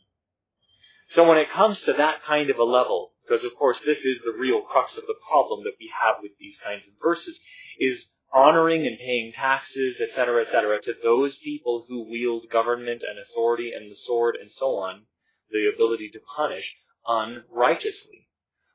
So 1.09 1.27
when 1.27 1.37
it 1.37 1.49
comes 1.49 1.81
to 1.81 1.93
that 1.93 2.23
kind 2.23 2.49
of 2.49 2.57
a 2.57 2.63
level, 2.63 3.10
because 3.31 3.45
of 3.45 3.55
course 3.55 3.79
this 3.79 4.03
is 4.03 4.21
the 4.21 4.35
real 4.37 4.61
crux 4.61 4.97
of 4.97 5.07
the 5.07 5.15
problem 5.29 5.63
that 5.63 5.77
we 5.79 5.89
have 6.01 6.15
with 6.21 6.37
these 6.37 6.57
kinds 6.57 6.89
of 6.89 6.93
verses, 7.01 7.39
is 7.79 8.09
honoring 8.33 8.85
and 8.85 8.97
paying 8.97 9.31
taxes, 9.31 10.01
etc., 10.01 10.41
etc., 10.41 10.81
to 10.81 10.93
those 11.01 11.37
people 11.37 11.85
who 11.87 12.09
wield 12.11 12.49
government 12.49 13.03
and 13.07 13.17
authority 13.17 13.71
and 13.71 13.89
the 13.89 13.95
sword 13.95 14.35
and 14.35 14.51
so 14.51 14.75
on, 14.75 15.03
the 15.49 15.71
ability 15.73 16.09
to 16.09 16.19
punish 16.19 16.75
unrighteously. 17.07 18.27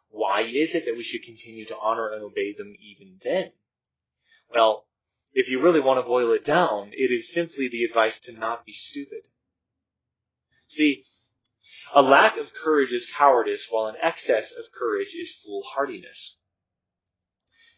Why 0.09 0.41
is 0.41 0.75
it 0.75 0.87
that 0.87 0.97
we 0.97 1.03
should 1.03 1.23
continue 1.23 1.67
to 1.67 1.79
honor 1.79 2.09
and 2.09 2.23
obey 2.23 2.55
them 2.55 2.75
even 2.81 3.19
then? 3.23 3.53
Well, 4.55 4.87
if 5.35 5.51
you 5.51 5.61
really 5.61 5.81
want 5.81 5.99
to 5.99 6.09
boil 6.09 6.33
it 6.33 6.45
down, 6.45 6.93
it 6.95 7.11
is 7.11 7.31
simply 7.31 7.69
the 7.69 7.85
advice 7.85 8.19
to 8.21 8.33
not 8.33 8.65
be 8.65 8.73
stupid. 8.73 9.21
See, 10.67 11.05
a 11.95 12.03
lack 12.03 12.37
of 12.37 12.53
courage 12.53 12.93
is 12.93 13.13
cowardice, 13.13 13.69
while 13.71 13.87
an 13.87 13.97
excess 14.03 14.53
of 14.53 14.73
courage 14.73 15.15
is 15.15 15.33
foolhardiness. 15.45 16.37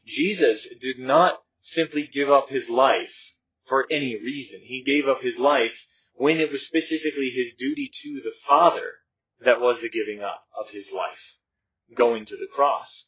Jesus 0.04 0.66
did 0.80 0.98
not 0.98 1.42
simply 1.60 2.06
give 2.06 2.30
up 2.30 2.48
his 2.48 2.70
life 2.70 3.34
for 3.64 3.86
any 3.90 4.16
reason. 4.16 4.60
He 4.62 4.82
gave 4.82 5.08
up 5.08 5.20
his 5.20 5.38
life 5.38 5.86
when 6.14 6.38
it 6.38 6.50
was 6.50 6.66
specifically 6.66 7.30
his 7.30 7.54
duty 7.54 7.90
to 8.02 8.20
the 8.22 8.34
Father 8.46 8.92
that 9.40 9.60
was 9.60 9.80
the 9.80 9.90
giving 9.90 10.20
up 10.20 10.44
of 10.58 10.70
his 10.70 10.90
life, 10.92 11.38
going 11.94 12.24
to 12.26 12.36
the 12.36 12.48
cross. 12.52 13.06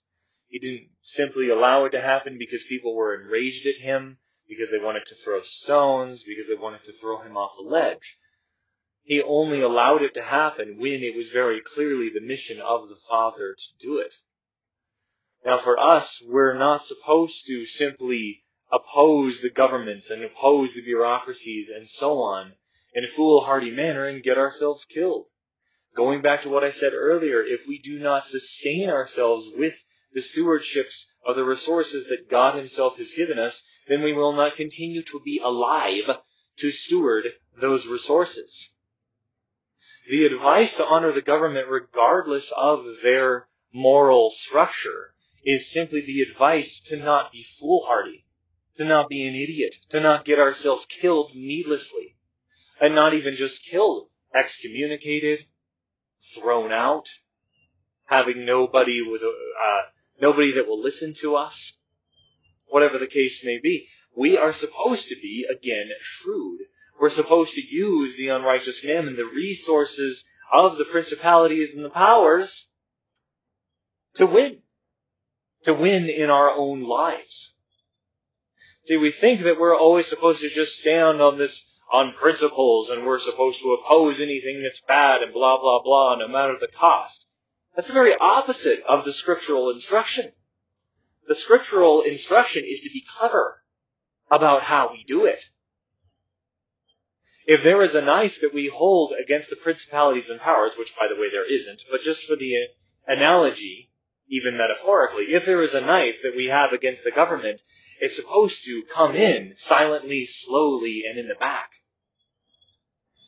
He 0.49 0.59
didn't 0.59 0.91
simply 1.03 1.49
allow 1.49 1.85
it 1.87 1.91
to 1.91 2.01
happen 2.01 2.37
because 2.39 2.65
people 2.65 2.95
were 2.95 3.21
enraged 3.21 3.67
at 3.67 3.77
him, 3.77 4.19
because 4.49 4.71
they 4.71 4.79
wanted 4.79 5.07
to 5.07 5.15
throw 5.15 5.43
stones, 5.43 6.25
because 6.25 6.49
they 6.49 6.55
wanted 6.55 6.85
to 6.85 6.93
throw 6.93 7.21
him 7.23 7.37
off 7.37 7.57
a 7.59 7.63
ledge. 7.63 8.19
He 9.11 9.21
only 9.21 9.61
allowed 9.61 10.03
it 10.03 10.15
to 10.15 10.23
happen 10.23 10.79
when 10.79 11.03
it 11.03 11.17
was 11.17 11.31
very 11.31 11.61
clearly 11.61 12.11
the 12.11 12.21
mission 12.21 12.61
of 12.61 12.89
the 12.89 12.95
Father 12.95 13.57
to 13.59 13.75
do 13.85 13.99
it. 13.99 14.15
Now, 15.45 15.59
for 15.59 15.81
us, 15.81 16.23
we're 16.25 16.57
not 16.57 16.85
supposed 16.85 17.45
to 17.49 17.67
simply 17.67 18.45
oppose 18.71 19.41
the 19.41 19.51
governments 19.51 20.11
and 20.11 20.23
oppose 20.23 20.75
the 20.75 20.83
bureaucracies 20.83 21.71
and 21.71 21.89
so 21.89 22.19
on 22.19 22.53
in 22.95 23.03
a 23.03 23.09
foolhardy 23.09 23.73
manner 23.73 24.05
and 24.05 24.23
get 24.23 24.39
ourselves 24.39 24.85
killed. 24.85 25.27
Going 25.97 26.23
back 26.23 26.43
to 26.43 26.49
what 26.49 26.63
I 26.63 26.71
said 26.71 26.93
earlier, 26.95 27.43
if 27.43 27.67
we 27.67 27.81
do 27.81 27.99
not 27.99 28.27
sustain 28.27 28.89
ourselves 28.89 29.51
with 29.57 29.85
the 30.13 30.21
stewardships 30.21 31.07
of 31.27 31.35
the 31.35 31.43
resources 31.43 32.07
that 32.11 32.31
God 32.31 32.55
Himself 32.55 32.97
has 32.99 33.11
given 33.11 33.41
us, 33.41 33.65
then 33.89 34.03
we 34.05 34.13
will 34.13 34.35
not 34.35 34.55
continue 34.55 35.03
to 35.03 35.19
be 35.19 35.41
alive 35.43 36.09
to 36.59 36.71
steward 36.71 37.25
those 37.61 37.89
resources. 37.89 38.73
The 40.09 40.25
advice 40.25 40.77
to 40.77 40.87
honor 40.87 41.13
the 41.13 41.23
government 41.23 41.69
regardless 41.69 42.53
of 42.57 42.85
their 43.03 43.49
moral 43.73 44.31
structure 44.31 45.15
is 45.45 45.71
simply 45.71 46.01
the 46.01 46.23
advice 46.23 46.81
to 46.89 46.97
not 46.97 47.33
be 47.33 47.45
foolhardy, 47.59 48.25
to 48.77 48.85
not 48.85 49.09
be 49.09 49.27
an 49.27 49.35
idiot, 49.35 49.77
to 49.91 50.01
not 50.01 50.25
get 50.25 50.39
ourselves 50.39 50.87
killed 50.87 51.35
needlessly. 51.35 52.17
And 52.81 52.95
not 52.95 53.13
even 53.13 53.37
just 53.37 53.65
killed, 53.65 54.09
excommunicated, 54.35 55.45
thrown 56.35 56.73
out, 56.73 57.11
having 58.07 58.45
nobody 58.45 59.03
with 59.03 59.23
uh, 59.23 59.83
nobody 60.21 60.53
that 60.53 60.67
will 60.67 60.81
listen 60.81 61.13
to 61.21 61.37
us, 61.37 61.77
whatever 62.69 62.99
the 62.99 63.07
case 63.07 63.45
may 63.45 63.59
be. 63.59 63.89
We 64.17 64.37
are 64.37 64.53
supposed 64.53 65.09
to 65.09 65.17
be, 65.17 65.47
again, 65.49 65.91
shrewd. 66.01 66.61
We're 67.01 67.09
supposed 67.09 67.55
to 67.55 67.63
use 67.63 68.19
the 68.19 68.29
unrighteous 68.29 68.85
mammon, 68.85 69.17
the 69.17 69.25
resources 69.25 70.23
of 70.53 70.77
the 70.77 70.85
principalities 70.85 71.75
and 71.75 71.83
the 71.83 71.89
powers, 71.89 72.69
to 74.17 74.27
win. 74.27 74.59
To 75.65 75.73
win 75.73 76.11
in 76.11 76.29
our 76.29 76.51
own 76.51 76.83
lives. 76.83 77.55
See, 78.85 78.99
we 78.99 79.11
think 79.11 79.43
that 79.43 79.59
we're 79.59 79.77
always 79.77 80.09
supposed 80.09 80.43
to 80.43 80.51
just 80.51 80.79
stand 80.79 81.23
on 81.23 81.39
this, 81.39 81.65
on 81.91 82.13
principles 82.13 82.91
and 82.91 83.07
we're 83.07 83.19
supposed 83.19 83.63
to 83.63 83.73
oppose 83.73 84.21
anything 84.21 84.61
that's 84.63 84.83
bad 84.87 85.23
and 85.23 85.33
blah, 85.33 85.59
blah, 85.59 85.83
blah, 85.83 86.17
no 86.17 86.29
matter 86.29 86.57
the 86.61 86.69
cost. 86.69 87.27
That's 87.75 87.89
the 87.89 87.95
very 87.95 88.15
opposite 88.15 88.83
of 88.87 89.07
the 89.07 89.15
scriptural 89.15 89.71
instruction. 89.71 90.33
The 91.29 91.35
scriptural 91.35 92.03
instruction 92.03 92.65
is 92.67 92.81
to 92.81 92.91
be 92.91 93.07
clever 93.19 93.63
about 94.31 94.63
how 94.63 94.93
we 94.93 95.03
do 95.05 95.25
it. 95.25 95.43
If 97.47 97.63
there 97.63 97.83
is 97.83 97.95
a 97.95 98.05
knife 98.05 98.41
that 98.43 98.55
we 98.55 98.69
hold 98.69 99.13
against 99.13 99.51
the 99.51 99.57
principalities 99.57 100.29
and 100.29 100.41
powers, 100.41 100.77
which 100.77 100.95
by 100.97 101.09
the 101.09 101.21
way 101.21 101.31
there 101.31 101.51
isn't, 101.51 101.85
but 101.91 102.03
just 102.03 102.25
for 102.25 102.37
the 102.37 102.55
analogy, 103.07 103.91
even 104.29 104.57
metaphorically, 104.57 105.35
if 105.35 105.45
there 105.47 105.63
is 105.63 105.75
a 105.75 105.81
knife 105.81 106.23
that 106.23 106.37
we 106.37 106.47
have 106.47 106.73
against 106.73 107.03
the 107.03 107.11
government, 107.11 107.63
it's 108.01 108.17
supposed 108.17 108.65
to 108.65 108.83
come 108.85 109.17
in 109.17 109.55
silently, 109.57 110.25
slowly, 110.25 111.03
and 111.09 111.19
in 111.19 111.29
the 111.29 111.35
back. 111.35 111.71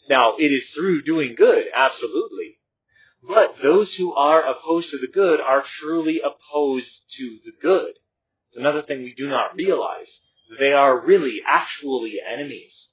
Now, 0.09 0.37
it 0.39 0.53
is 0.53 0.71
through 0.71 1.03
doing 1.03 1.35
good, 1.35 1.69
absolutely. 1.75 2.59
But 3.23 3.59
those 3.59 3.95
who 3.95 4.15
are 4.15 4.43
opposed 4.43 4.91
to 4.91 4.99
the 4.99 5.07
good 5.07 5.41
are 5.41 5.63
truly 5.63 6.21
opposed 6.21 7.05
to 7.17 7.39
the 7.45 7.53
good. 7.61 7.95
It's 8.49 8.57
another 8.57 8.83
thing 8.83 9.03
we 9.03 9.15
do 9.15 9.29
not 9.29 9.55
realize. 9.55 10.21
They 10.59 10.73
are 10.73 10.99
really, 10.99 11.41
actually 11.47 12.21
enemies. 12.21 12.91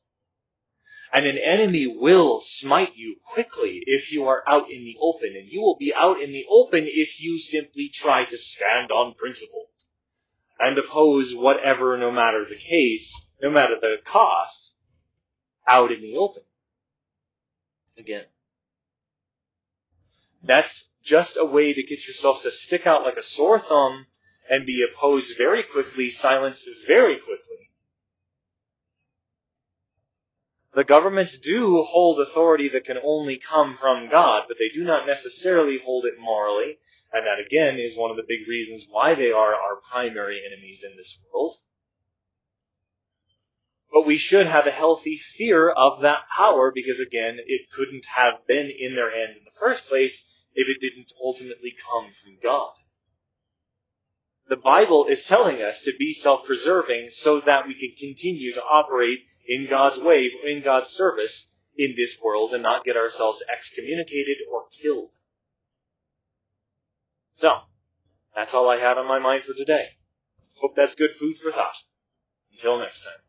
And 1.12 1.25
an 1.25 1.38
enemy 1.38 1.88
will 1.88 2.39
smite 2.42 2.96
you 2.96 3.16
quickly 3.34 3.82
if 3.86 4.12
you 4.12 4.25
are 4.25 4.44
out 4.48 4.70
in 4.70 4.84
the 4.84 4.96
open, 5.01 5.34
and 5.36 5.48
you 5.48 5.62
will 5.62 5.78
be 5.78 5.94
out 5.94 6.22
in 6.22 6.32
the 6.32 6.46
open 6.50 6.86
if 6.88 7.20
you 7.20 7.39
simply 7.39 7.89
try 7.89 8.25
to 8.25 8.38
stand 8.38 8.92
on 8.92 9.16
principle 9.16 9.70
and 10.60 10.78
oppose 10.78 11.36
whatever, 11.36 11.98
no 11.98 12.12
matter 12.12 12.46
the 12.48 12.56
case, 12.56 13.13
no 13.42 13.50
matter 13.50 13.75
the 13.75 13.96
cost, 14.04 14.75
out 15.68 15.92
in 15.92 16.01
the 16.01 16.18
open. 16.18 16.44
Again. 17.98 18.25
That's 20.44 20.90
just 21.03 21.38
a 21.38 21.46
way 21.46 21.74
to 21.74 21.83
get 21.83 22.07
yourself 22.07 22.44
to 22.44 22.51
stick 22.51 22.86
out 22.86 23.03
like 23.03 23.18
a 23.18 23.24
sore 23.24 23.60
thumb 23.60 24.05
and 24.50 24.66
be 24.66 24.83
opposed 24.83 25.38
very 25.38 25.64
quickly, 25.64 26.12
silenced 26.12 26.68
very 26.88 27.18
quickly. 27.18 27.69
The 30.74 30.84
governments 30.84 31.40
do 31.40 31.82
hold 31.82 32.20
authority 32.20 32.70
that 32.70 32.86
can 32.86 33.00
only 33.03 33.38
come 33.38 33.75
from 33.75 34.10
God, 34.10 34.44
but 34.48 34.58
they 34.60 34.70
do 34.70 34.84
not 34.84 35.08
necessarily 35.08 35.79
hold 35.79 36.05
it 36.05 36.20
morally, 36.20 36.77
and 37.12 37.25
that 37.25 37.40
again 37.40 37.79
is 37.79 37.98
one 37.98 38.12
of 38.12 38.18
the 38.18 38.25
big 38.27 38.48
reasons 38.48 38.86
why 38.88 39.16
they 39.16 39.32
are 39.32 39.55
our 39.55 39.77
primary 39.92 40.42
enemies 40.46 40.84
in 40.84 40.96
this 40.96 41.20
world. 41.34 41.55
But 43.92 44.05
we 44.05 44.18
should 44.18 44.46
have 44.46 44.68
a 44.68 44.72
healthy 44.72 45.18
fear 45.18 45.70
of 45.70 46.01
that 46.01 46.27
power 46.38 46.72
because 46.72 47.00
again, 47.00 47.40
it 47.44 47.72
couldn't 47.72 48.05
have 48.05 48.46
been 48.46 48.70
in 48.70 48.94
their 48.94 49.10
hands 49.10 49.36
in 49.36 49.44
the 49.44 49.60
first 49.60 49.88
place 49.88 50.32
if 50.53 50.70
it 50.70 50.79
didn't 50.79 51.12
ultimately 51.20 51.72
come 51.72 52.12
from 52.12 52.38
God. 52.44 52.74
The 54.48 54.58
Bible 54.58 55.05
is 55.05 55.25
telling 55.25 55.64
us 55.64 55.82
to 55.84 55.96
be 55.98 56.14
self-preserving 56.14 57.10
so 57.10 57.40
that 57.42 57.68
we 57.68 57.74
can 57.74 57.96
continue 57.98 58.53
to 58.53 58.64
operate 58.64 59.20
in 59.50 59.66
God's 59.66 60.00
way, 60.00 60.29
in 60.46 60.62
God's 60.62 60.92
service 60.92 61.48
in 61.75 61.96
this 61.98 62.20
world 62.24 62.53
and 62.53 62.62
not 62.62 62.85
get 62.85 62.96
ourselves 62.96 63.44
excommunicated 63.51 64.38
or 64.53 64.66
killed. 64.70 65.09
So, 67.33 67.51
that's 68.35 68.53
all 68.53 68.70
I 68.70 68.77
had 68.77 68.98
on 68.98 69.07
my 69.07 69.18
mind 69.18 69.44
for 69.44 69.53
today. 69.53 69.88
Hope 70.53 70.75
that's 70.75 70.94
good 70.94 71.16
food 71.16 71.38
for 71.38 71.51
thought. 71.51 71.77
Until 72.51 72.79
next 72.79 73.03
time. 73.03 73.28